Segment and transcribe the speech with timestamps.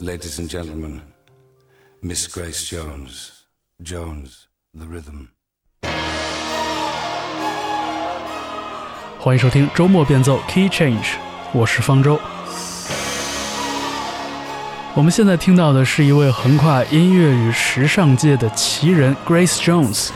[0.00, 1.00] Ladies and gentlemen,
[2.00, 3.32] Miss Grace Jones,
[3.82, 5.30] Jones, the rhythm.
[9.18, 11.16] 欢迎收听周末变奏 Key Change，
[11.52, 12.20] 我是方舟。
[14.94, 20.10] 我们现在听到的是一位横跨音乐与时尚界的奇人 Grace Jones。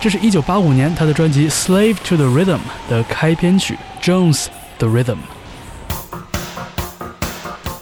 [0.00, 2.58] 这是一九八五年他的专辑《Slave to the Rhythm》
[2.90, 4.46] 的开篇曲《Jones
[4.78, 5.14] the Rhythm》。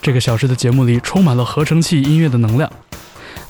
[0.08, 2.72] 这个小时的节目里充满了合成器音乐的能量。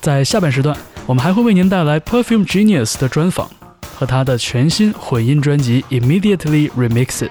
[0.01, 0.77] 在下半时段，
[1.07, 3.49] 我们还会为您带来 Perfume Genius 的专访
[3.97, 7.29] 和他的全新混音专辑《Immediately Remixes》。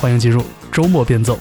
[0.00, 1.40] 欢迎进入周末变奏。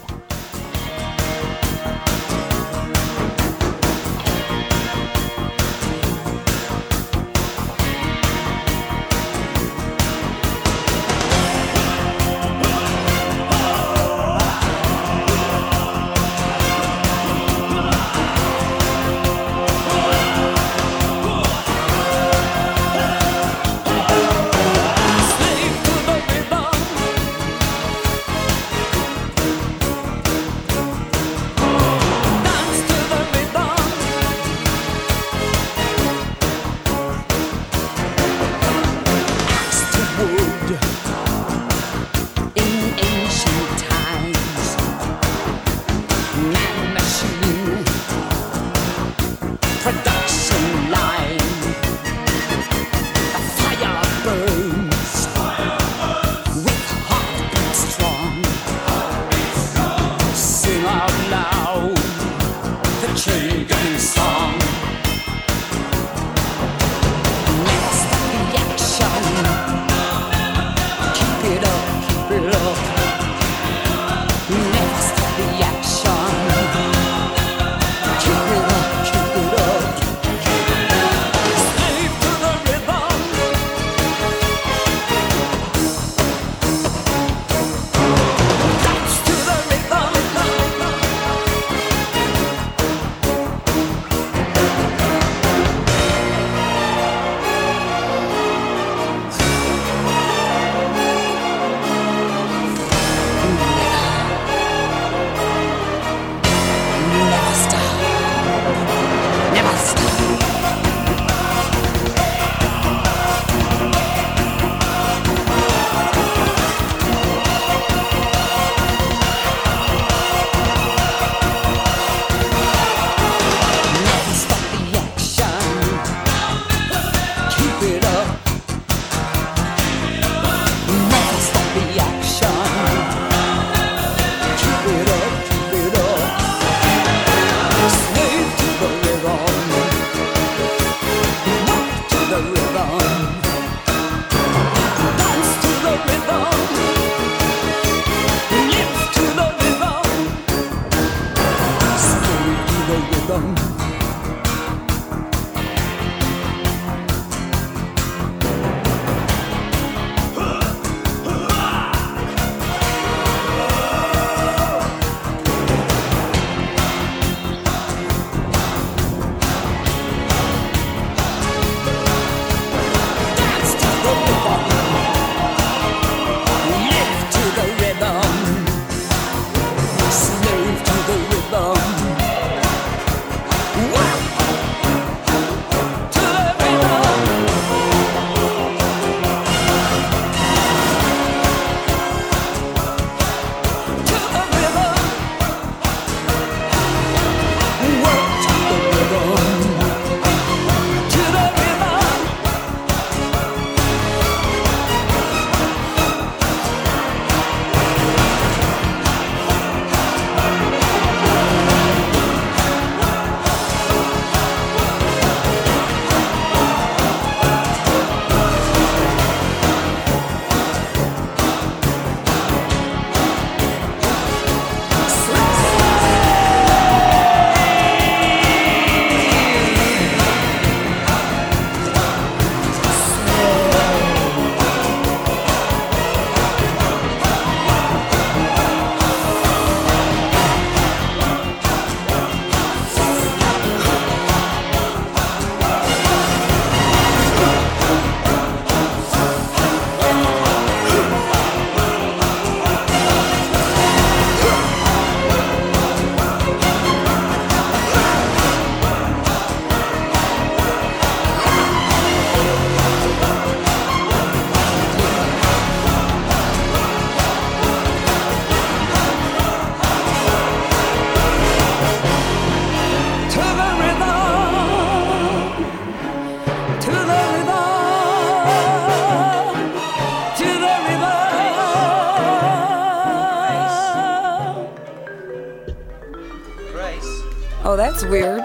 [287.93, 288.43] It's weird.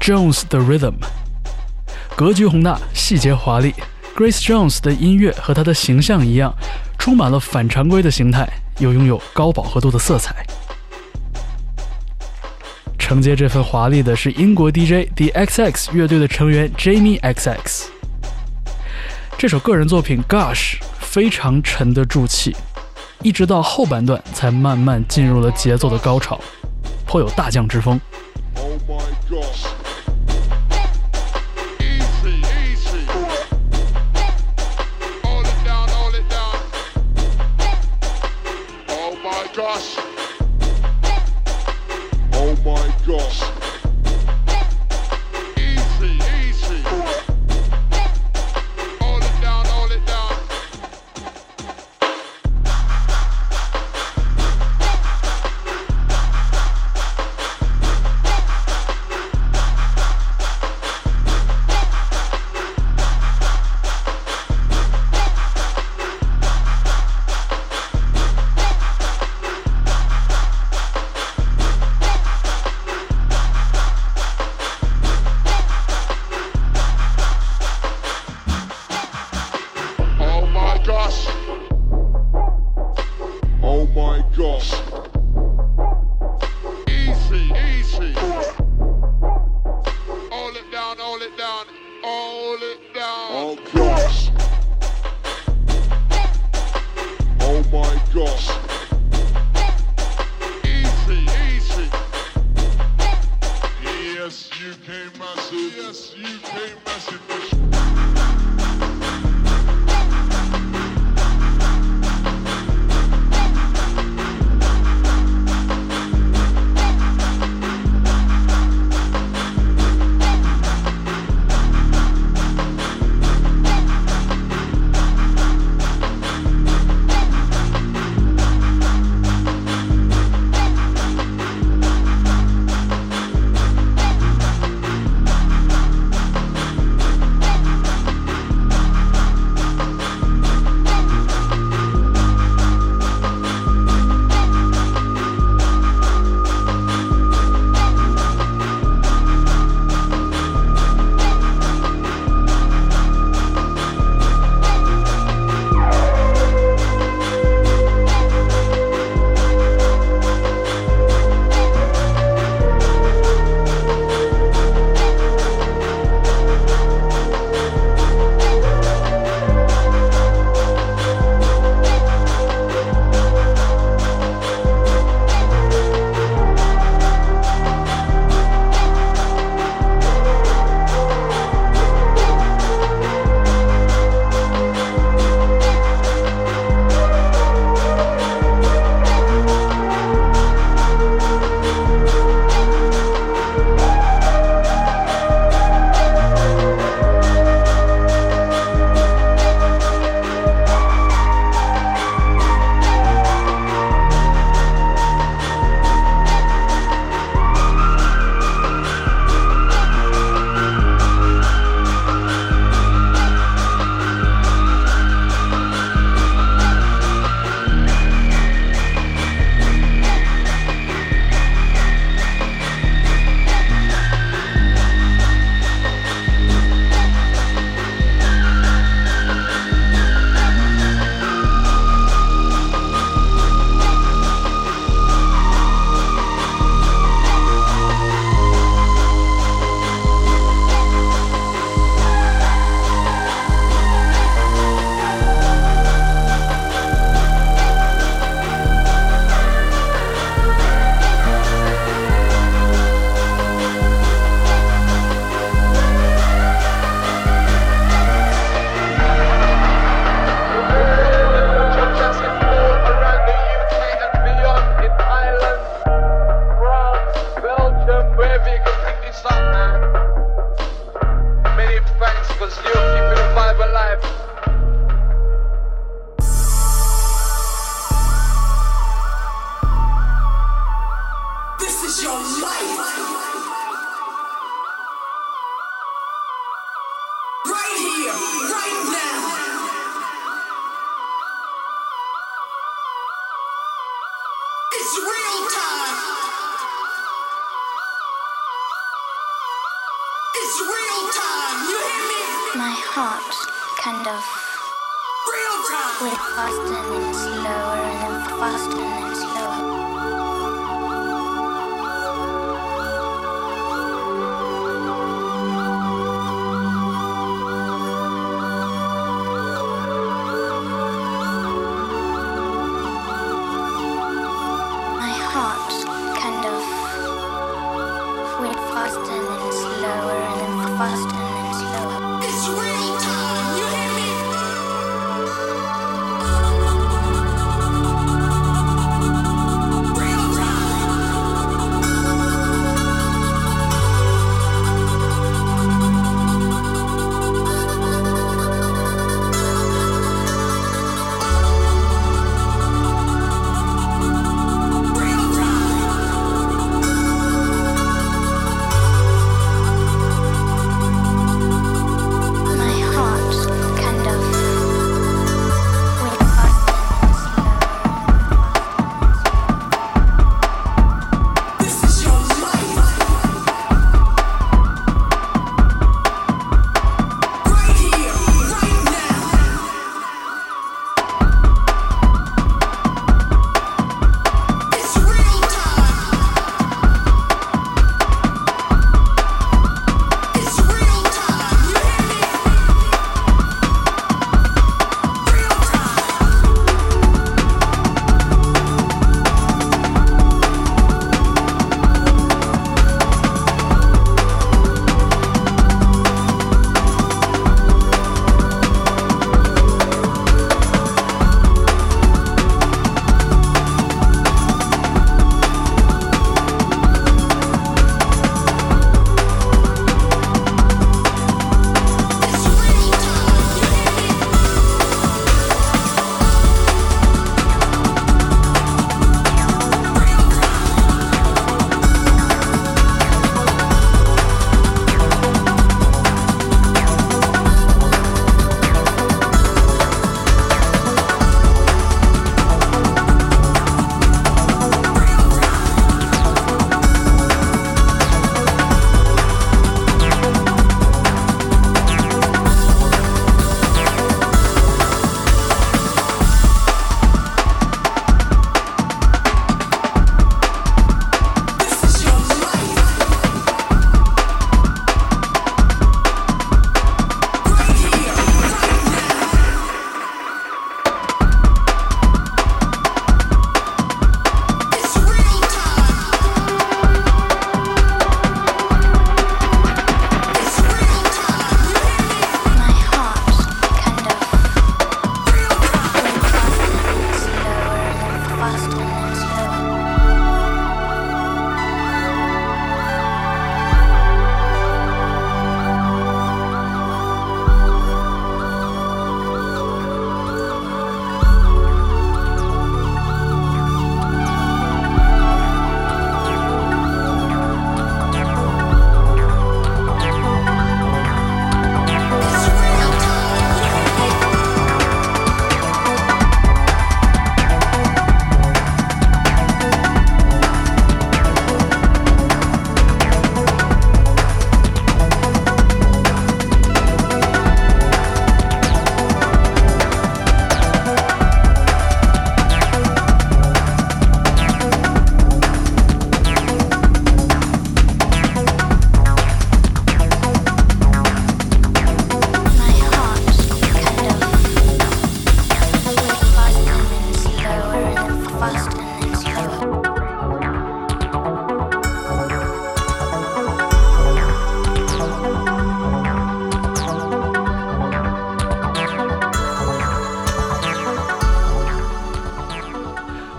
[0.00, 0.94] Jones 的 Rhythm，
[2.16, 3.74] 格局宏大，细节华丽。
[4.16, 6.54] Grace Jones 的音乐和她的形象一样，
[6.98, 10.34] 充满了反常规的形态，又拥有高饱和度的色彩。
[12.98, 17.88] 承接这份华丽的是英国 DJ The XX 乐队的成员 Jamie XX。
[19.36, 22.56] 这首个人作品 Gosh 非常沉得住气，
[23.22, 26.38] 一直到后半段才慢慢进入了节奏的高潮，
[27.06, 28.00] 颇有大将之风。
[28.54, 29.83] It's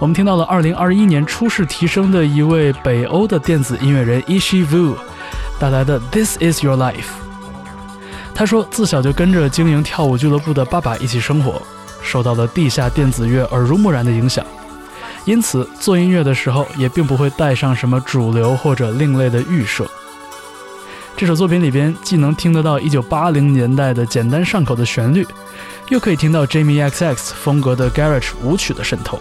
[0.06, 4.94] 我们听到了2021年初试提升的一位北欧的电子音乐人 Ishi Vu
[5.58, 6.94] 带来的《This Is Your Life》。
[8.36, 11.60] 他说，自小就跟着经营跳舞俱乐部的爸爸一起生活，
[12.04, 14.46] 受到了地下电子乐耳濡目染的影响，
[15.24, 19.90] 因此做音乐的时候也并不会带上什么主流或者另类的预设。
[21.18, 25.28] 这首作品里边既能听得到1980年代的简单上口的旋律，
[25.90, 29.20] 又可以听到 Jamie XX 风格的 Garage 舞曲的渗透。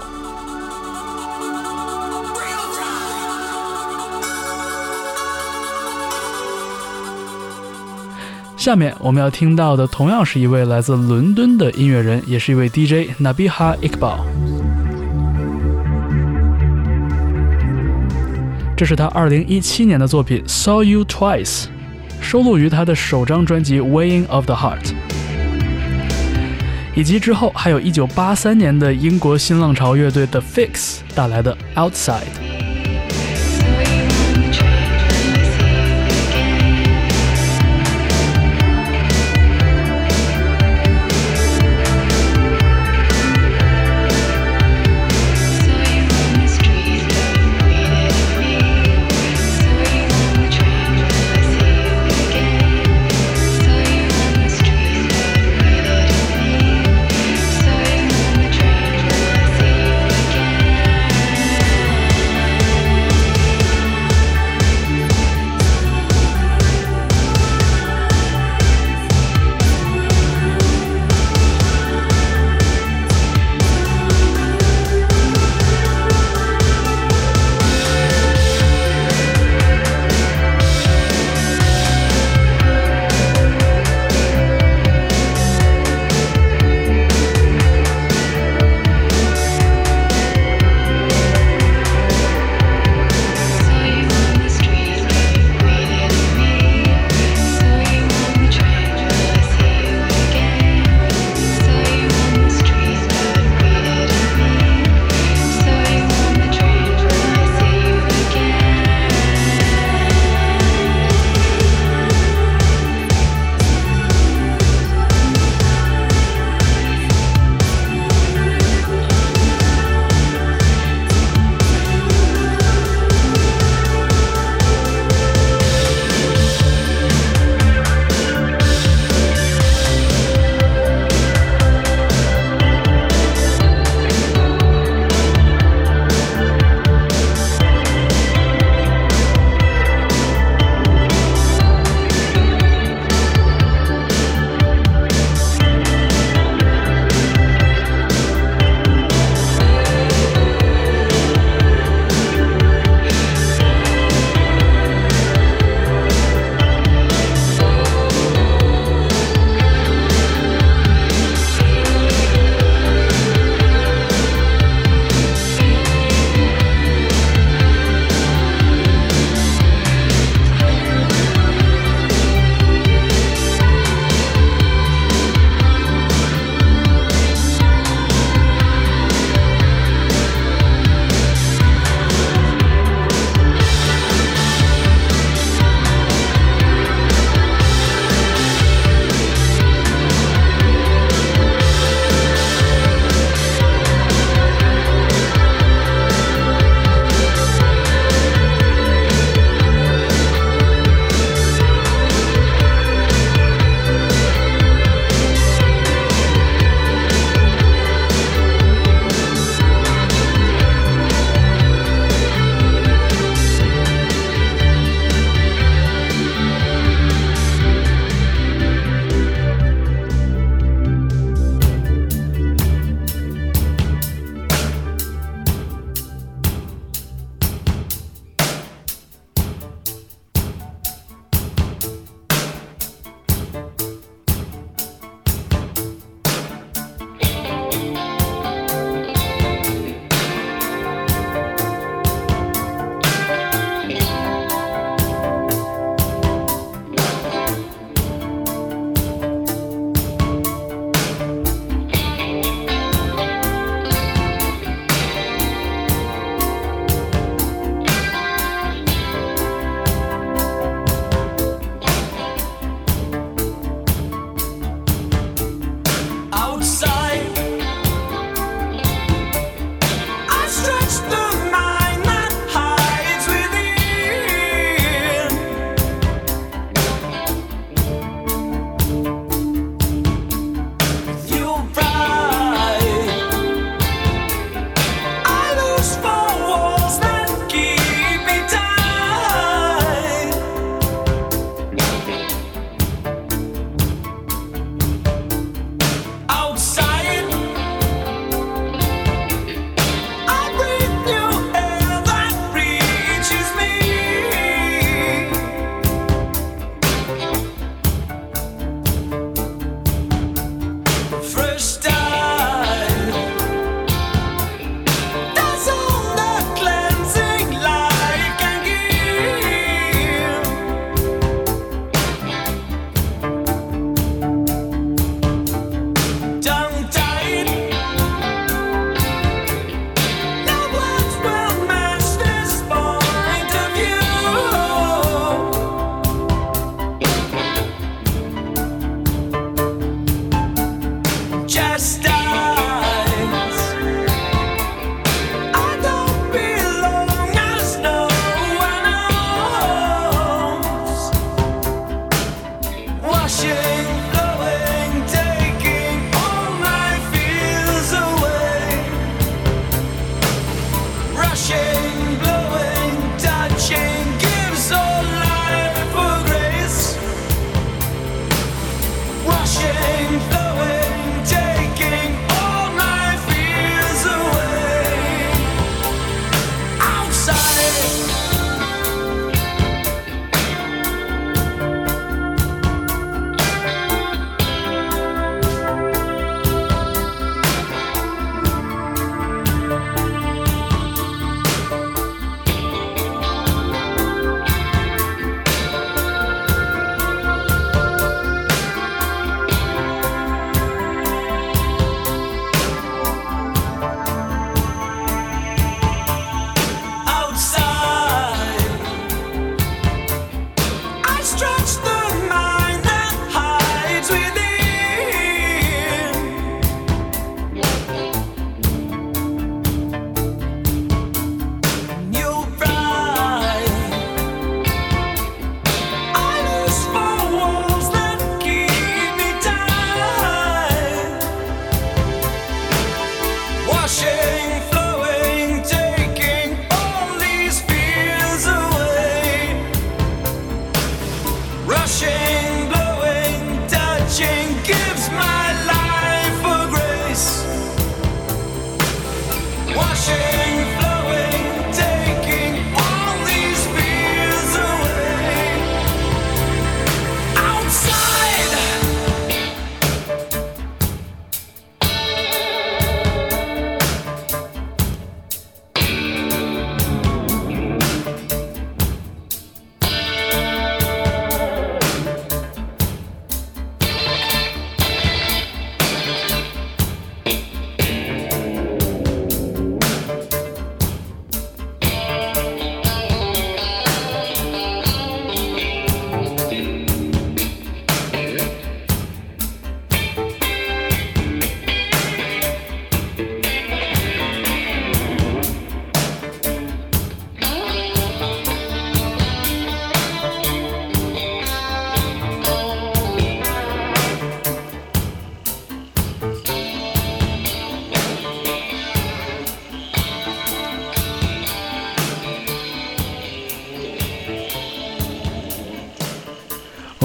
[8.65, 14.21] 下面我们要听到的同样是一位来自伦敦的音乐人，也是一位 DJ Nabiha Iqbal。
[18.75, 21.65] 这是他2017年的作品《Saw You Twice》，
[22.23, 24.83] 收录于他的首张专辑《Weighing of the Heart》，
[26.97, 32.23] 以及之后还有一九八三年的英国新浪潮乐队 The Fix 带来的《Outside》。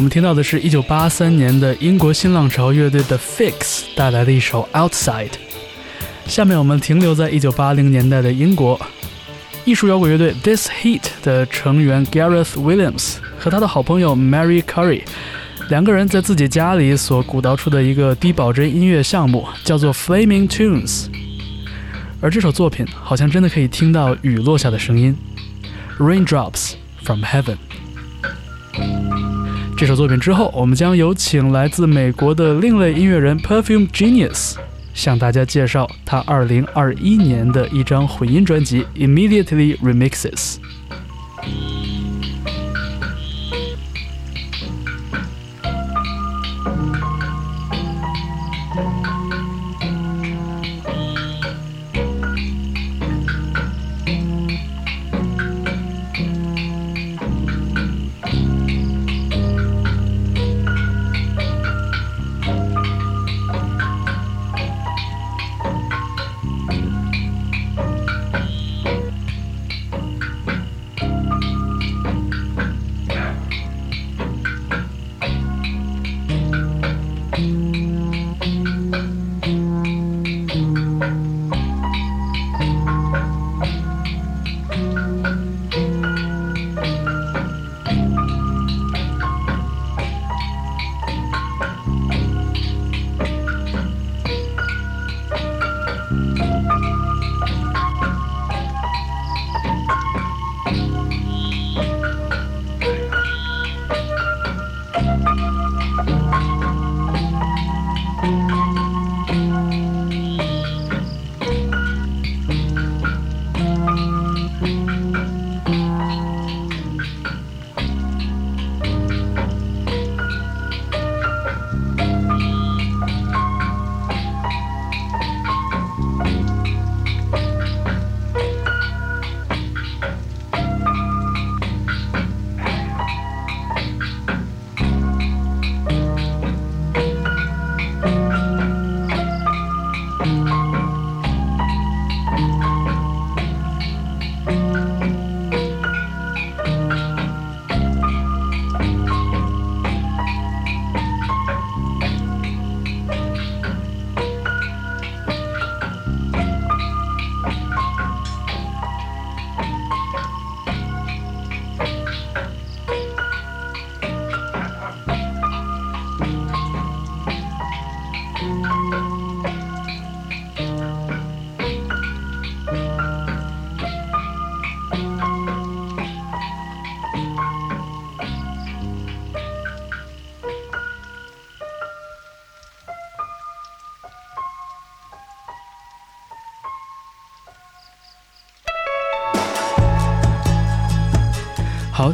[0.10, 5.34] 听到的是一九八三年的英国新浪潮乐队的 Fix 带来的一首 Outside。
[6.26, 8.80] 下面我们停留在一九八零年代的英国，
[9.66, 15.04] 艺术摇滚乐队 This Heat 的成员 Gareth Williams 和他的好朋友 Mary Curry
[15.70, 21.06] 两个人在自己家里所鼓捣出的一个低保真音乐项目，叫做 Flaming Tunes。
[22.20, 25.16] 而这首作品好像真的可以听到雨落下的声音
[26.00, 27.69] ，Raindrops from Heaven。
[29.80, 34.56] 这首作品之后，我们将有请来自美国的另类音乐人 Perfume Genius，
[34.94, 40.58] 向大家介绍他2021年的一张混音专辑 Immediately Remixes。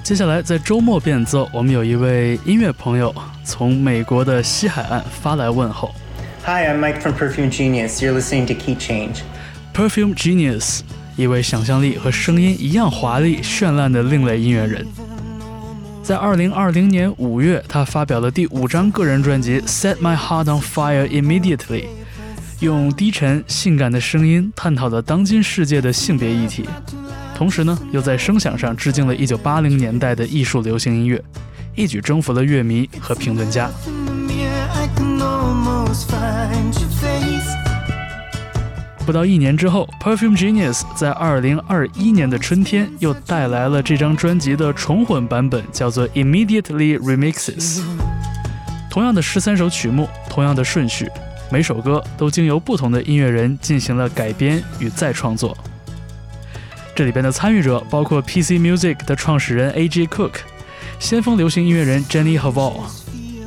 [0.05, 3.11] 接下来在周末变奏，我们有一位音乐朋友
[3.43, 5.95] 从美国的西海岸发来问候。
[6.43, 8.03] Hi, I'm Mike from Perfume Genius.
[8.03, 9.21] You're listening to Key Change.
[9.73, 10.81] Perfume Genius，
[11.17, 14.85] 一位想象力和声音一样华丽绚烂的另类音乐人。
[16.03, 21.57] 在二零二零年五月，他发表了第五张个人专辑《Set My Heart on Fire Immediately》，
[22.59, 26.69] 用低沉性感的声音探讨了当今世界的性别议题。
[27.36, 31.21] 同时呢，又在声响上致敬了1980年代的艺术流行音乐，
[31.76, 33.69] 一举征服了乐迷和评论家。
[39.06, 47.82] 不到一年之后，Perfume Genius 在2021年的春天又带来了这张专辑的重混版本，叫做 Immediately Remixes。
[48.89, 51.08] 同样的十三首曲目，同样的顺序，
[51.52, 55.56] 每首歌都经由不同的音乐人进行了改编与再创作。
[56.95, 60.08] 这里边的参与者包括 PC Music 的创始人 A.J.
[60.08, 60.31] Cook、
[60.97, 62.84] 先锋流行音乐人 Jenny Haval，、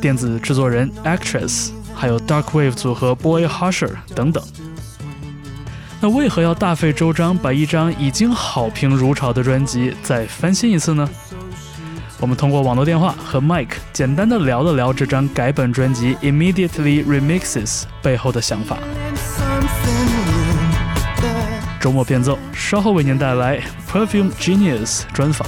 [0.03, 4.45] 电子制作人 Actress，还有 Dark Wave 组合 Boy Husher 等等。
[5.99, 11.09] 那为何要大费周章把一张已经好评如潮的专辑再翻新一次呢？
[12.21, 18.77] 我们通过网络电话和 Mike 简单的聊了聊这张改本专辑 Immediately Remixes 背后的想法。
[21.81, 23.61] 周末变奏，稍后为您带来
[23.91, 25.47] Perfume Genius 专访。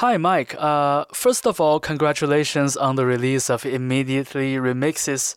[0.00, 0.54] Hi, Mike.
[0.58, 5.36] Uh, first of all, congratulations on the release of Immediately Remixes,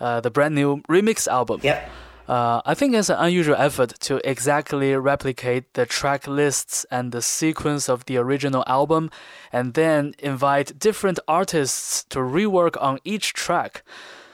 [0.00, 1.60] uh, the brand new remix album.
[1.62, 1.88] Yep.
[2.26, 7.22] Uh, I think it's an unusual effort to exactly replicate the track lists and the
[7.22, 9.12] sequence of the original album,
[9.52, 13.84] and then invite different artists to rework on each track.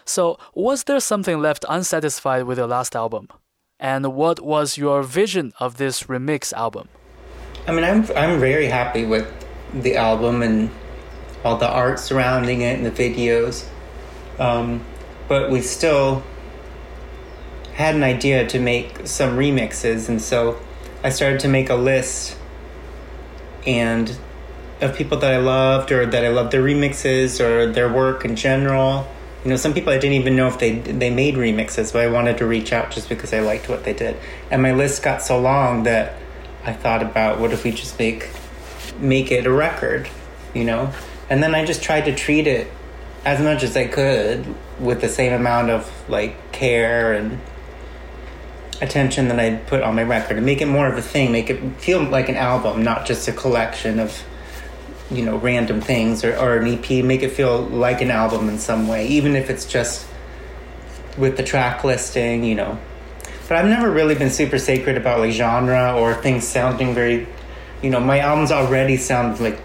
[0.06, 3.28] So, was there something left unsatisfied with your last album?
[3.78, 6.88] And what was your vision of this remix album?
[7.68, 9.45] I mean, I'm I'm very happy with
[9.82, 10.70] the album and
[11.44, 13.66] all the art surrounding it and the videos,
[14.38, 14.84] um,
[15.28, 16.22] but we still
[17.74, 20.58] had an idea to make some remixes, and so
[21.04, 22.36] I started to make a list
[23.66, 24.16] and
[24.80, 28.36] of people that I loved or that I loved their remixes or their work in
[28.36, 29.06] general.
[29.44, 32.08] You know, some people I didn't even know if they they made remixes, but I
[32.08, 34.16] wanted to reach out just because I liked what they did.
[34.50, 36.16] And my list got so long that
[36.64, 38.28] I thought about what if we just make
[38.98, 40.08] make it a record,
[40.54, 40.92] you know?
[41.28, 42.70] And then I just tried to treat it
[43.24, 47.40] as much as I could with the same amount of like care and
[48.80, 51.50] attention that I put on my record and make it more of a thing, make
[51.50, 54.22] it feel like an album, not just a collection of
[55.10, 58.58] you know random things or, or an EP, make it feel like an album in
[58.58, 60.06] some way, even if it's just
[61.16, 62.78] with the track listing, you know,
[63.48, 67.26] but I've never really been super sacred about like genre or things sounding very,
[67.82, 69.58] you know, my albums already sound like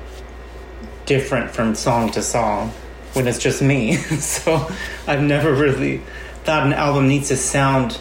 [1.05, 2.69] different from song to song
[3.13, 3.95] when it's just me.
[4.35, 4.69] so
[5.07, 6.01] I've never really
[6.43, 7.99] thought an album needs to sound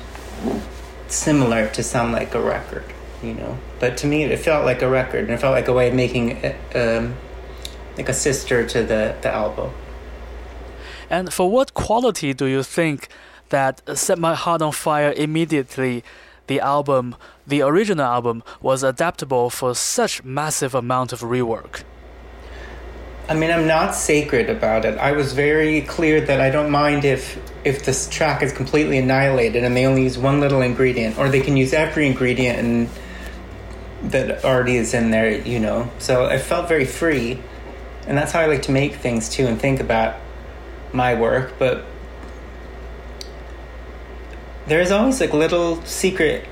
[1.08, 2.84] similar to sound like a record,
[3.22, 3.58] you know.
[3.78, 5.94] But to me, it felt like a record, and it felt like a way of
[5.94, 6.44] making
[6.74, 7.14] um,
[7.96, 9.72] like a sister to the the album.
[11.08, 13.08] And for what quality do you think
[13.50, 16.02] that set my heart on fire immediately.
[16.46, 17.14] The album,
[17.50, 21.82] the original album, was adaptable for such massive amount of rework.
[23.28, 24.98] I mean, I'm not sacred about it.
[24.98, 29.62] I was very clear that I don't mind if if this track is completely annihilated
[29.62, 32.88] and they only use one little ingredient, or they can use every ingredient and
[34.10, 35.88] that already is in there, you know.
[35.98, 37.38] So I felt very free,
[38.06, 40.16] and that's how I like to make things too and think about
[40.92, 41.52] my work.
[41.58, 41.84] But
[44.66, 46.46] there's always like little secret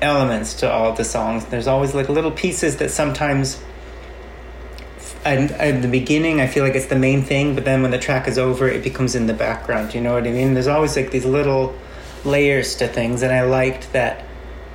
[0.00, 1.44] elements to all the songs.
[1.46, 3.62] There's always like little pieces that sometimes
[5.24, 7.98] and at the beginning I feel like it's the main thing, but then when the
[7.98, 9.94] track is over, it becomes in the background.
[9.94, 10.54] You know what I mean?
[10.54, 11.76] There's always like these little
[12.24, 14.24] layers to things, and I liked that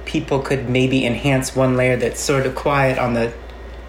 [0.06, 3.34] people could maybe enhance one layer that's sort of quiet on the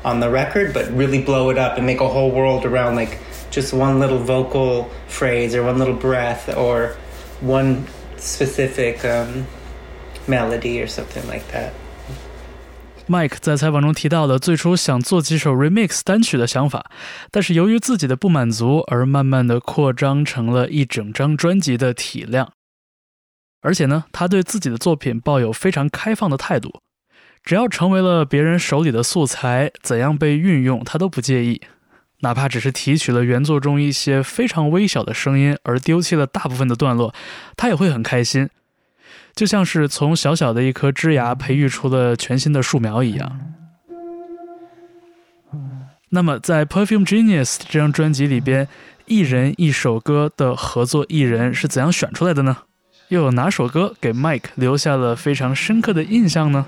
[0.04, 3.18] on the record, but really blow it up and make a whole world around like
[3.50, 6.96] just one little vocal phrase or one little breath or
[7.40, 7.86] one
[8.16, 9.46] specific um,
[10.26, 11.70] melody or something like that.
[13.08, 16.90] Mike 在采访中提到了最初想做几首 remix 单曲的想法，
[17.32, 22.52] 但是由于自己的不满足，而慢慢的扩张成了一整张专辑的体量。
[23.60, 26.80] 而且呢，他对自己的作品抱有非常开放的态度，
[27.42, 31.60] 只要成为了别人手里的素材，怎样被运用他都不介意，
[32.20, 37.12] 哪怕只是提取了原作中一些非常微小的声音，而丢弃了大部分的段落，
[37.56, 38.48] 他也会很开心。
[39.34, 43.40] 就像是从小小的一颗枝芽培育出了全新的树苗一样。
[46.10, 48.68] 那么，在《Perfume Genius》这张专辑里边，
[49.06, 52.58] 一人一首歌的合作艺人是怎样选出来的呢？
[53.08, 56.66] 又有哪首歌给 Mike 留下了非常深刻的印象呢？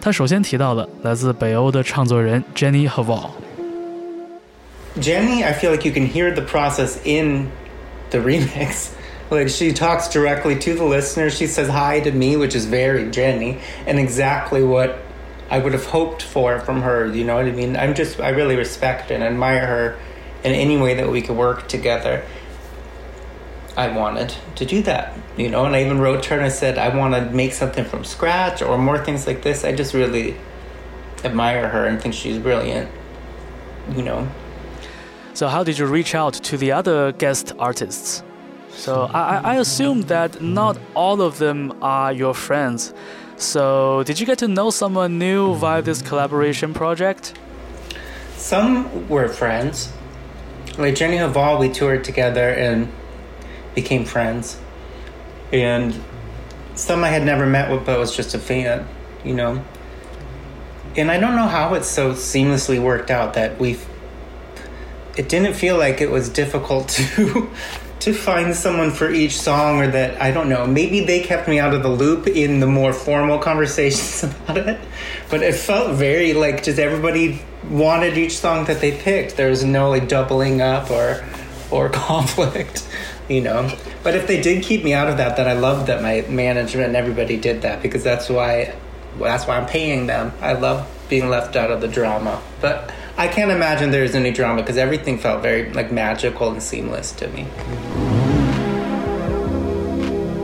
[0.00, 3.30] 他首先提到了来自北欧的唱作人 Jenny h a v a l。
[5.00, 7.48] Jenny, I feel like you can hear the process in
[8.10, 8.88] the remix.
[9.30, 11.28] Like she talks directly to the listener.
[11.30, 14.98] She says hi to me, which is very Jenny, and exactly what
[15.50, 17.06] I would have hoped for from her.
[17.06, 17.76] You know what I mean?
[17.76, 19.98] I'm just I really respect and admire her
[20.44, 22.24] in any way that we could work together.
[23.76, 26.48] I wanted to do that, you know, and I even wrote to her and I
[26.48, 29.64] said I want to make something from scratch or more things like this.
[29.64, 30.36] I just really
[31.22, 32.90] admire her and think she's brilliant,
[33.94, 34.28] you know.
[35.34, 38.24] So how did you reach out to the other guest artists?
[38.78, 42.94] So I, I assume that not all of them are your friends.
[43.36, 47.36] So did you get to know someone new via this collaboration project?
[48.36, 49.92] Some were friends.
[50.78, 52.88] Like Jenny Hval, we toured together and
[53.74, 54.60] became friends.
[55.52, 56.00] And
[56.76, 58.86] some I had never met with, but was just a fan,
[59.24, 59.64] you know.
[60.96, 63.76] And I don't know how it so seamlessly worked out that we.
[65.16, 67.50] It didn't feel like it was difficult to
[68.08, 70.66] to find someone for each song or that I don't know.
[70.66, 74.80] Maybe they kept me out of the loop in the more formal conversations about it.
[75.30, 79.36] But it felt very like just everybody wanted each song that they picked.
[79.36, 81.22] There was no like doubling up or
[81.70, 82.88] or conflict,
[83.28, 83.70] you know.
[84.02, 86.88] But if they did keep me out of that, then I loved that my management
[86.88, 88.74] and everybody did that because that's why
[89.18, 90.32] that's why I'm paying them.
[90.40, 92.40] I love being left out of the drama.
[92.62, 92.90] But
[93.20, 97.26] I can't imagine there's any drama because everything felt very like magical and seamless to
[97.26, 97.46] me.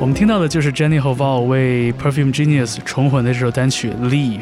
[0.01, 4.41] 我们听到的就是 Jenny Hval 为 Perfume Genius 重混的这首单曲《Leave》。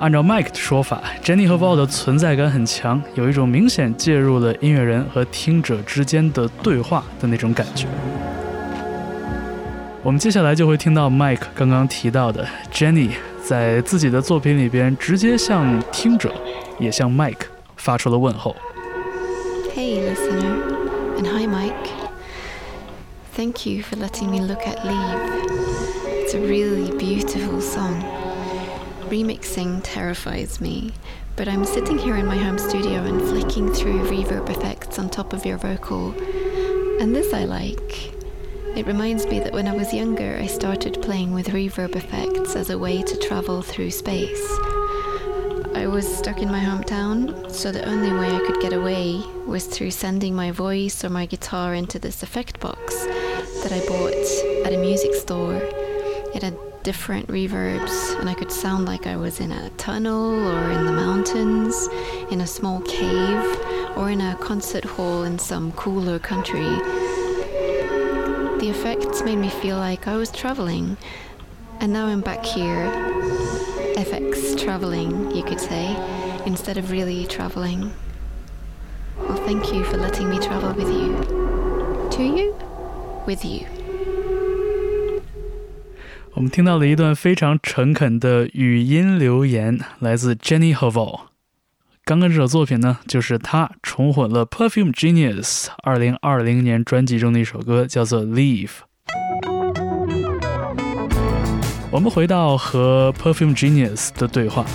[0.00, 7.86] 按照 Mike 的说法，Jenny Hval 的存在感很强，有一种明显介入了音乐人和听者之间的对话的那种感觉。
[10.02, 13.10] 我们接下来就会听到 Mike 刚刚提到的 Jenny
[13.49, 16.33] 在自己的作品里边直接向听者
[16.79, 18.55] 也向 Mike 发出了问候。
[19.75, 21.89] Hey, listener, and hi, Mike.
[23.35, 25.95] Thank you for letting me look at Leave.
[26.07, 28.01] It's a really beautiful song.
[29.09, 30.93] Remixing terrifies me,
[31.35, 35.33] but I'm sitting here in my home studio and flicking through reverb effects on top
[35.33, 36.13] of your vocal,
[36.99, 38.13] and this I like.
[38.76, 42.70] It reminds me that when I was younger, I started playing with reverb effects as
[42.70, 44.58] a way to travel through space.
[45.74, 49.66] I was stuck in my hometown, so the only way I could get away was
[49.66, 53.04] through sending my voice or my guitar into this effect box
[53.62, 55.60] that I bought at a music store.
[56.34, 60.70] It had different reverbs, and I could sound like I was in a tunnel or
[60.70, 61.88] in the mountains,
[62.30, 66.78] in a small cave, or in a concert hall in some cooler country.
[68.60, 70.98] The effects made me feel like I was traveling.
[71.80, 72.92] And now I'm back here,
[73.96, 75.96] FX traveling, you could say,
[76.44, 77.90] instead of really traveling.
[79.18, 81.16] Well, thank you for letting me travel with you.
[82.10, 82.54] To you?
[83.26, 83.66] With you.
[86.34, 91.29] 我们听到了一段非常诚恳的语音留言，来自 Jenny Hval。
[92.10, 98.66] 刚刚这首作品呢，就是他重混了 Perfume Genius 二零二零年专辑中的一首歌，叫做《Leave》。
[101.88, 104.66] 我们回到和 Perfume Genius 的对话，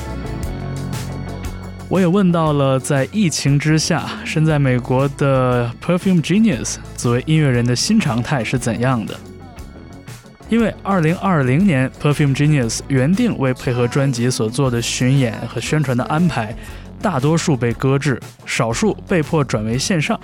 [1.90, 9.14] 我也问到了在疫情之下身在美国的 Perfume Genius 作为音乐人的新常态是怎样的。
[10.48, 16.56] 因为2020年 Perfume Genius 原定为配合专辑所做的巡演和宣传的安排，
[17.06, 20.20] 大多数被搁置，少数被迫转为线上。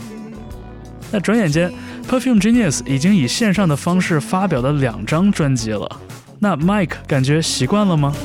[1.12, 1.72] 那转眼间
[2.10, 5.88] ，Perfume Genius 已经以线上的方式发表了两张专辑了。
[6.40, 8.16] 那 Mike 感觉习惯了吗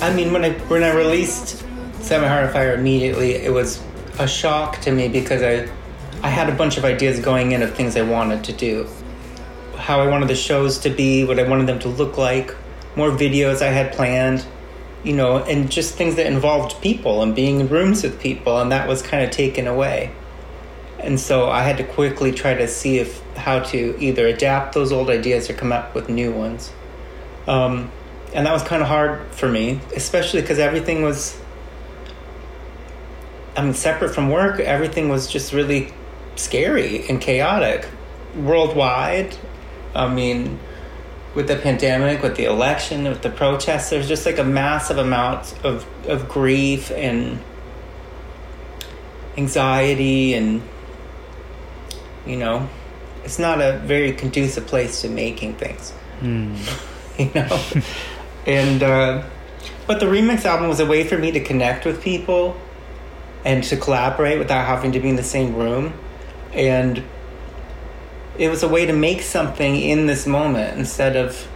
[0.00, 1.56] ？I mean, when I when I released
[2.02, 3.80] Set My Heart on Fire immediately, it was
[4.18, 5.66] a shock to me because I
[6.22, 8.86] I had a bunch of ideas going in of things I wanted to do,
[9.76, 12.54] how I wanted the shows to be, what I wanted them to look like,
[12.96, 14.46] more videos I had planned
[15.04, 18.72] you know, and just things that involved people and being in rooms with people, and
[18.72, 20.12] that was kind of taken away.
[20.98, 24.92] And so I had to quickly try to see if how to either adapt those
[24.92, 26.72] old ideas or come up with new ones.
[27.48, 27.90] Um,
[28.32, 31.38] and that was kind of hard for me, especially because everything was
[33.56, 35.92] I mean, separate from work, everything was just really
[36.36, 37.86] scary and chaotic
[38.34, 39.36] worldwide.
[39.94, 40.58] I mean,
[41.34, 45.54] with the pandemic, with the election, with the protests, there's just like a massive amount
[45.64, 47.38] of, of grief and
[49.36, 50.62] anxiety, and
[52.26, 52.68] you know,
[53.24, 55.92] it's not a very conducive place to making things.
[56.20, 56.56] Mm.
[57.18, 57.82] you know,
[58.46, 59.22] and uh,
[59.86, 62.56] but the remix album was a way for me to connect with people
[63.44, 65.92] and to collaborate without having to be in the same room.
[66.52, 67.02] And
[68.38, 71.46] it was a way to make something in this moment instead of,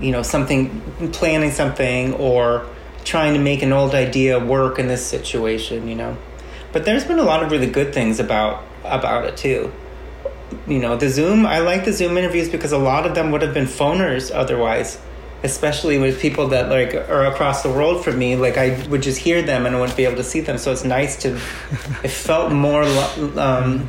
[0.00, 0.80] you know, something,
[1.12, 2.66] planning something or
[3.04, 6.16] trying to make an old idea work in this situation, you know.
[6.72, 9.72] But there's been a lot of really good things about about it too.
[10.66, 13.42] You know, the Zoom, I like the Zoom interviews because a lot of them would
[13.42, 14.98] have been phoners otherwise
[15.42, 19.18] especially with people that like are across the world from me like i would just
[19.18, 21.34] hear them and i wouldn't be able to see them so it's nice to
[22.02, 22.82] it felt more
[23.36, 23.86] um,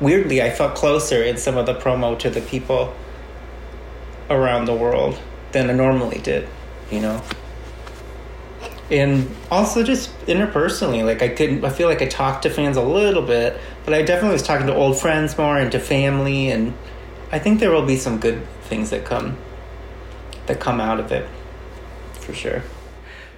[0.00, 2.94] weirdly i felt closer in some of the promo to the people
[4.28, 5.18] around the world
[5.52, 6.48] than i normally did
[6.90, 7.22] you know
[8.90, 12.82] and also just interpersonally like i could i feel like i talked to fans a
[12.82, 16.72] little bit but i definitely was talking to old friends more and to family and
[17.30, 19.36] i think there will be some good things that come
[20.46, 21.26] that come out of it
[22.20, 22.62] for sure。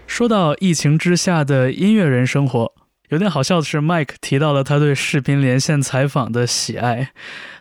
[0.06, 2.72] 说到疫情之下的音乐人生活，
[3.09, 7.13] 有点好笑的是，Mike 提到了他对视频连线采访的喜爱。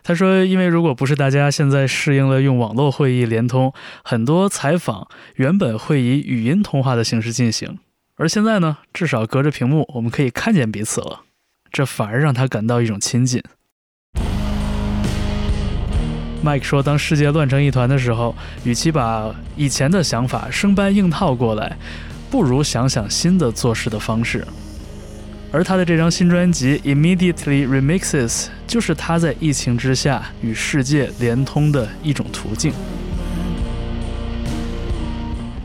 [0.03, 3.73] 他说，因为如果不是大家现在适应了用网络会议连通，
[4.03, 7.79] 很多采访原本会以语音通话的形式进行，
[8.17, 11.21] 而现在呢，至少隔着屏幕我们可以看见彼此了，
[11.71, 13.41] 这反而让他感到一种亲近。
[16.43, 18.35] Mike 说：“当世界乱成一团的时候，
[18.65, 21.77] 与其把以前的想法生搬硬套过来，
[22.29, 24.45] 不如想想新的做事的方式。”
[25.51, 28.29] 而他的这张新专辑《Immediately Remixes》
[28.67, 32.73] 就是他在疫情之下与世界连通的一种途径。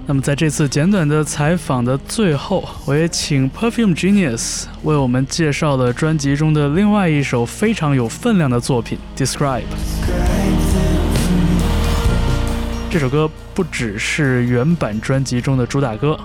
[0.06, 9.60] 那么，在这次简短的采访的最后，我也请 Perfume Genius 为我们介绍了专辑中的另外一首非常有分量的作品《Describe》。
[12.90, 16.18] 这首歌不只是原版专辑中的主打歌，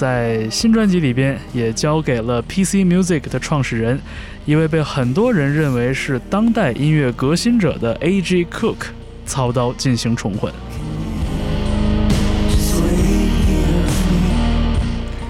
[0.00, 4.00] 在新专辑里边也交给了 PC Music 的创始人，
[4.44, 8.46] 一位被很多人认为是当代音乐革新者的 A.G.
[8.46, 8.88] Cook
[9.24, 10.52] 操刀进行重混。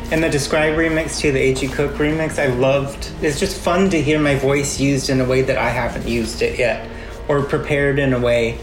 [0.09, 1.67] And the Describe remix to the A.G.
[1.69, 3.11] Cook remix, I loved.
[3.21, 6.43] It's just fun to hear my voice used in a way that I haven't used
[6.43, 6.83] it yet,
[7.27, 8.55] or prepared in a way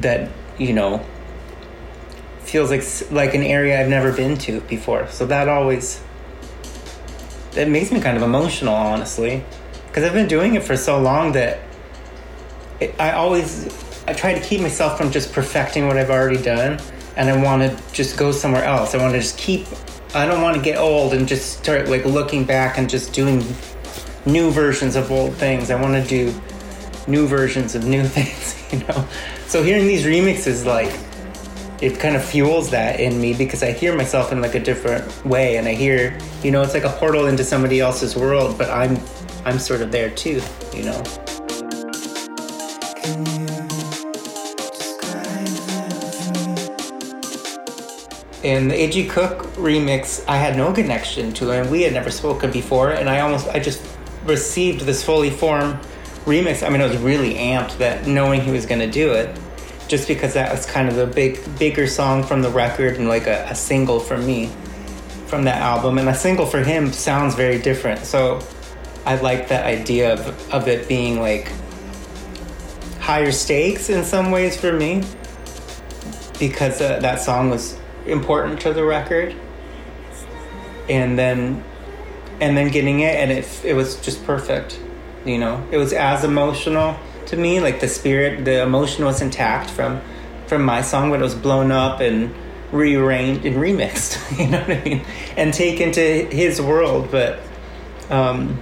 [0.00, 0.28] that
[0.58, 1.00] you know
[2.47, 5.07] feels like like an area I've never been to before.
[5.09, 6.01] So that always
[7.51, 9.43] that makes me kind of emotional, honestly,
[9.87, 11.59] because I've been doing it for so long that
[12.79, 13.67] it, I always
[14.07, 16.79] I try to keep myself from just perfecting what I've already done,
[17.17, 18.95] and I want to just go somewhere else.
[18.95, 19.67] I want to just keep.
[20.15, 23.43] I don't want to get old and just start like looking back and just doing
[24.25, 25.69] new versions of old things.
[25.69, 26.33] I want to do
[27.07, 29.05] new versions of new things, you know.
[29.47, 30.97] So hearing these remixes, like
[31.81, 35.25] it kind of fuels that in me because I hear myself in like a different
[35.25, 38.69] way and I hear you know it's like a portal into somebody else's world but
[38.69, 38.99] I'm
[39.45, 40.41] I'm sort of there too
[40.73, 41.03] you know
[48.43, 49.07] In the A.G.
[49.07, 51.69] Cook remix, I had no connection to him.
[51.69, 53.83] We had never spoken before, and I almost, I just
[54.25, 55.77] received this fully formed
[56.23, 56.65] remix.
[56.65, 59.37] I mean, I was really amped that knowing he was going to do it
[59.87, 63.27] just because that was kind of the big bigger song from the record and like
[63.27, 64.51] a, a single for me
[65.27, 65.97] from that album.
[65.97, 68.05] And a single for him sounds very different.
[68.05, 68.41] So
[69.05, 71.49] i like that idea of, of it being like
[72.99, 75.01] higher stakes in some ways for me
[76.39, 79.35] because uh, that song was important to the record.
[80.89, 81.63] And then
[82.39, 84.79] and then getting it and it it was just perfect
[85.27, 85.65] you know?
[85.71, 90.01] It was as emotional to me like the spirit the emotion was intact from
[90.47, 92.33] from my song but it was blown up and
[92.71, 95.05] rearranged and remixed you know what i mean
[95.37, 97.39] and taken to his world but
[98.09, 98.59] um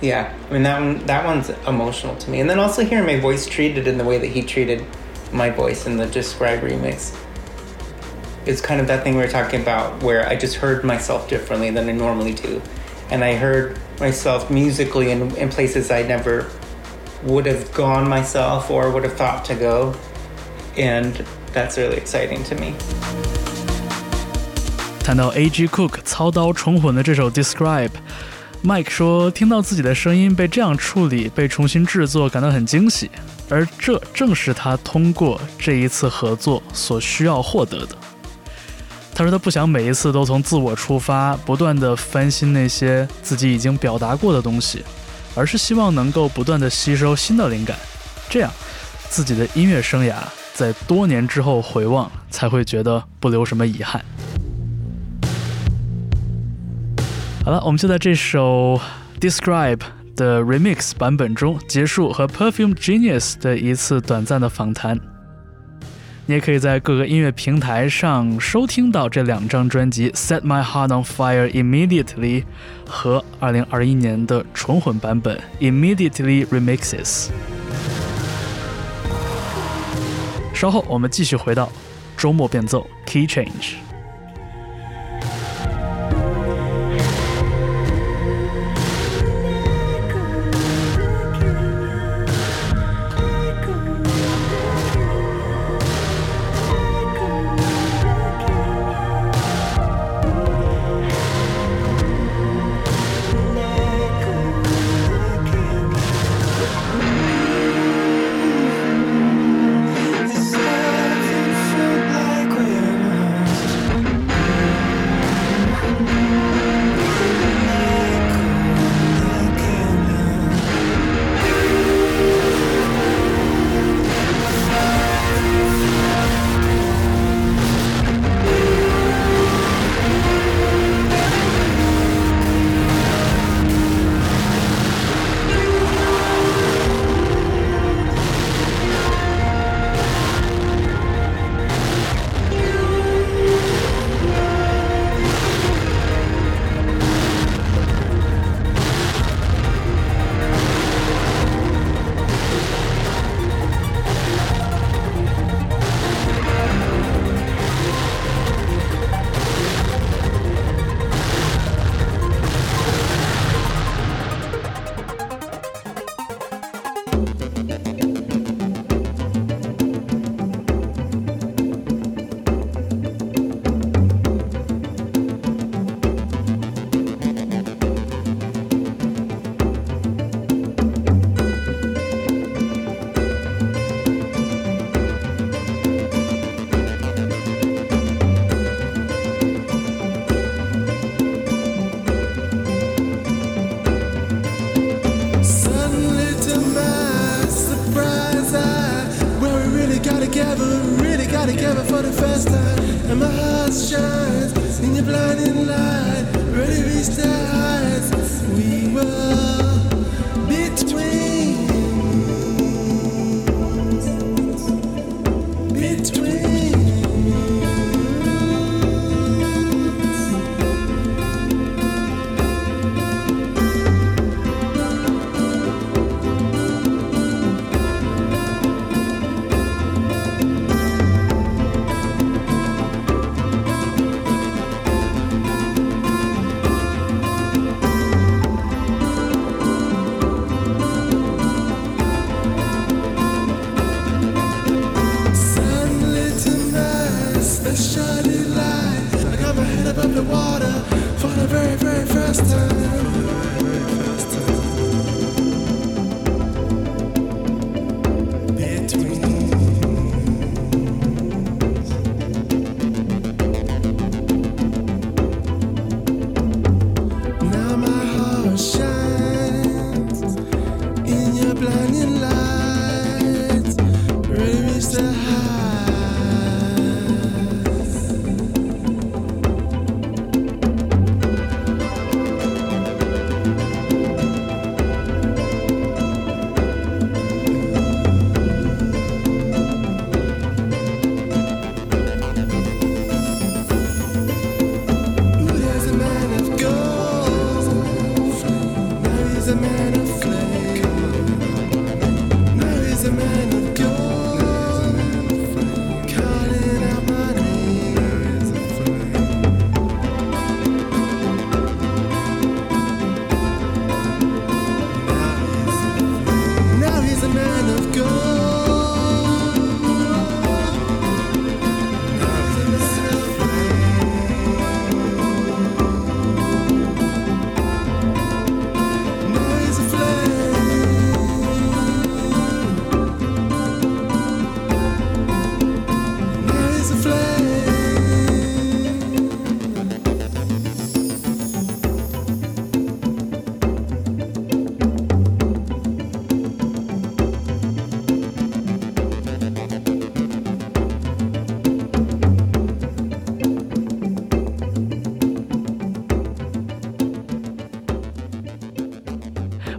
[0.00, 3.18] yeah i mean that one that one's emotional to me and then also hearing my
[3.18, 4.84] voice treated in the way that he treated
[5.32, 7.16] my voice in the describe remix
[8.46, 11.70] is kind of that thing we were talking about where I just heard myself differently
[11.70, 12.62] than I normally do.
[13.10, 16.50] And I heard myself musically in, in places I never
[17.24, 19.94] would have gone myself or would have thought to go.
[20.76, 21.12] And
[21.54, 22.74] that's really exciting to me.
[25.02, 25.68] 谈到 A.G.
[25.68, 33.10] Cook 操刀重混的这首 Describe，Mike 说听到自己的声音被这样处理、被重新制作，感到很惊喜，
[33.48, 37.96] 而这正是他通过这一次合作所需要获得的。
[39.14, 44.84] 他说他不想每一次都从自我出发，不断的翻新那些自己已经表达过的东西，
[45.36, 47.76] 而是希望能够不断的吸收新的灵感，
[48.28, 48.50] 这样
[49.08, 50.14] 自己的音乐生涯
[50.54, 54.04] 在多年之后回望才会觉得不留什么遗憾。
[57.44, 58.80] 好了，我们就在这首
[59.20, 59.80] Describe
[60.16, 64.98] 的 Remix 版本中结束和 Perfume Genius 的一次短暂的访谈。
[66.28, 72.42] 你也可以在各个音乐平台上收听到这两张专辑《Set My Heart on Fire Immediately》
[72.84, 77.28] 和2021年的纯混版本《Immediately Remixes》。
[80.52, 81.70] 稍后我们继续回到
[82.16, 83.74] 周末变奏 Key Change。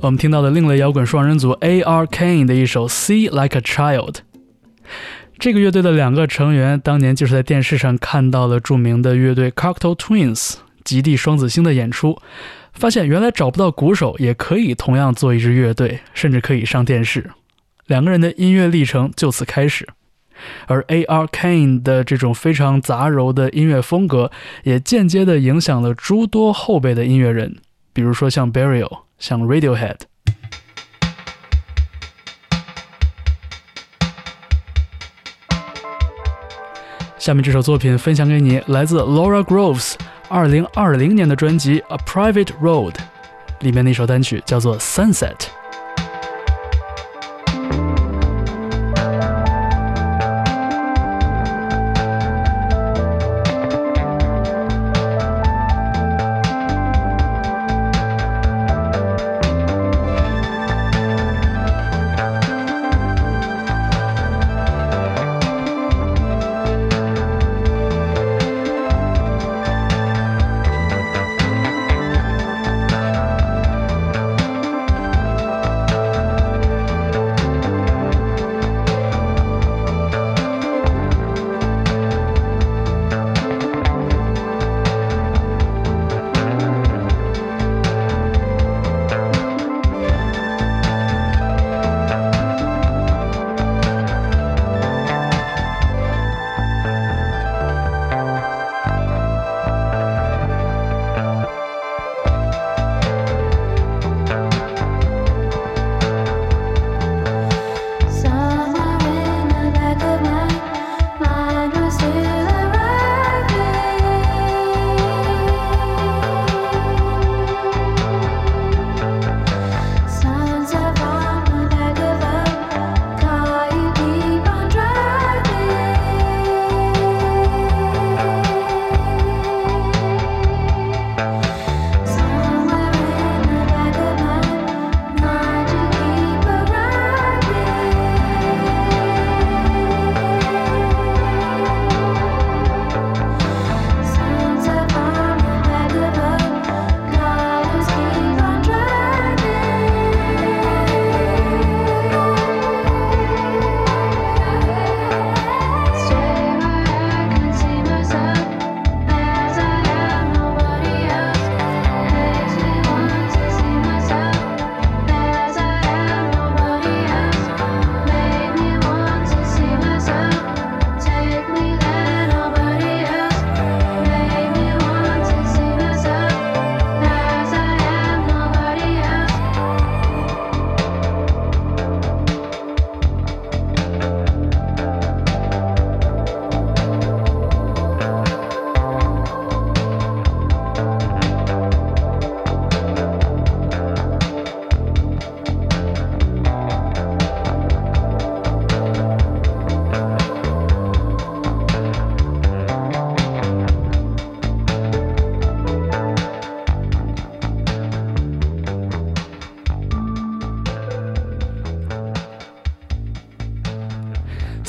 [0.08, 2.06] 我们听到的另类摇滚双人组 A.R.
[2.06, 4.12] Kane 的一首《See Like a Child》。
[5.38, 10.54] 这个乐队的两个成员当年就是在电视上看到了著名的乐队 Cocktail Twins
[10.86, 12.18] 极地双子星的演出，
[12.72, 17.30] 发现原来找不到鼓手也可以同样做一支乐队，甚至可以上电视。
[17.88, 19.90] 两个人的音乐历程就此开始。
[20.68, 21.26] 而 A.R.
[21.26, 24.32] Kane 的这种非常杂糅的音乐风格，
[24.64, 27.58] 也间接地影响了诸多后辈的音乐人，
[27.92, 29.07] 比如说像 Burial。
[29.19, 29.97] 像 Radiohead。
[37.19, 39.95] 下面这首作品分享给你，来自 Laura Groves
[40.29, 42.95] 二零二零年的专辑《A Private Road》
[43.61, 45.37] 里面的一首单曲，叫做《Sunset》。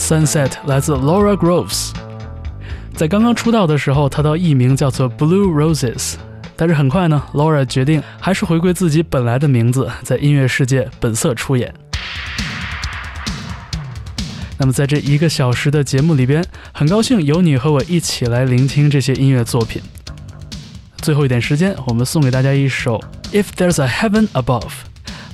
[0.09, 1.91] Sunset 来自 Laura Groves，
[2.95, 6.15] 在刚刚出道的时候，她的艺名叫做 Blue Roses，
[6.57, 11.75] 但是很快呢，Laura 决定还是回归自己本来的名字，在音乐世界本色出演。
[14.57, 16.43] 那么在这一个小时的节目里边，
[16.73, 19.83] 很高兴有你和我一起来聆听这些音乐作品。
[21.03, 22.99] 最后一点时间，我们送给大家一首
[23.31, 24.71] If There's a Heaven Above，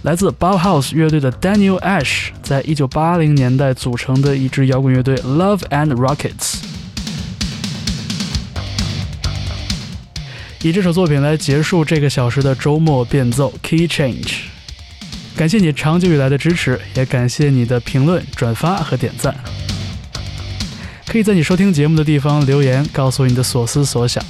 [0.04, 6.56] 来自 Bauhaus 乐队的 Daniel Ash 在一九八零年代组成的一支摇滚乐队 Love and Rockets。
[10.60, 14.40] 以这首作品来结束这个小时的周末变奏 Key Change。
[15.34, 19.34] 感谢你长久以来的支持，也感谢你的评论、转发和点赞。
[21.06, 24.22] 可以在你收听节目的地方留言，告诉你的所思所想。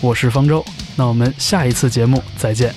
[0.00, 0.64] 我是方舟，
[0.96, 2.74] 那我们下一次节目再见。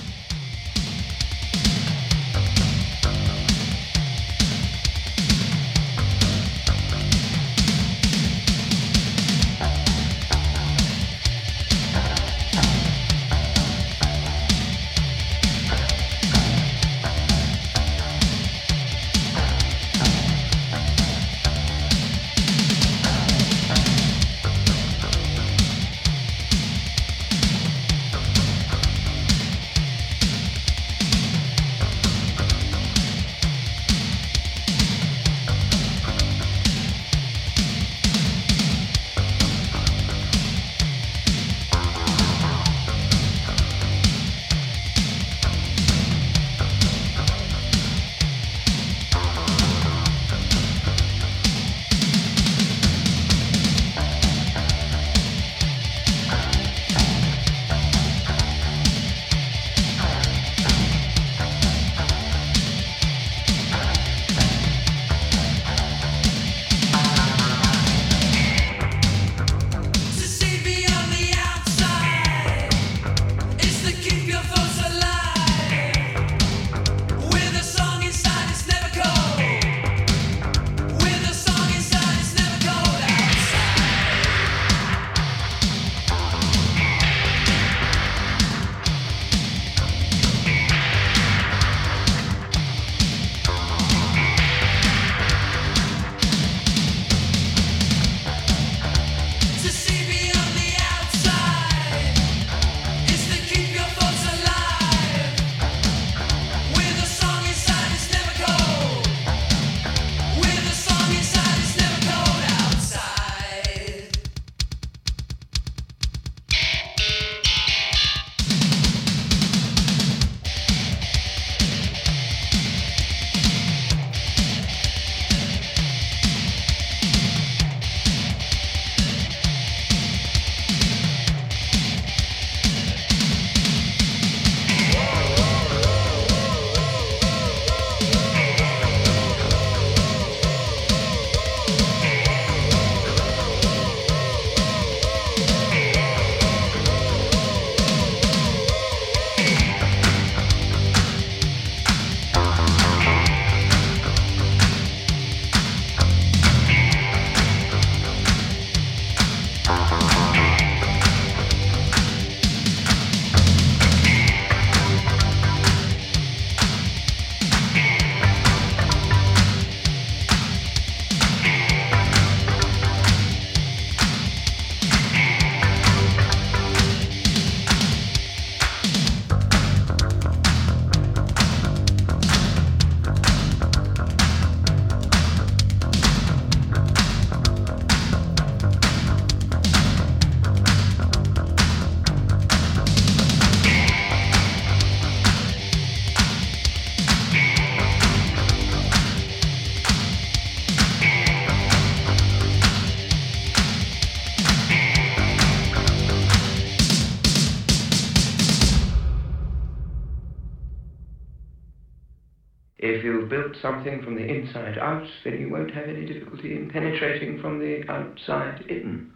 [213.63, 217.89] Something from the inside out, then you won't have any difficulty in penetrating from the
[217.89, 219.12] outside in.